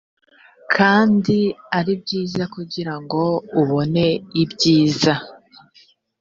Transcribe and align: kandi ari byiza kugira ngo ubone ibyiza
kandi 0.75 1.37
ari 1.77 1.93
byiza 2.01 2.43
kugira 2.55 2.93
ngo 3.01 3.21
ubone 3.61 4.05
ibyiza 4.43 5.13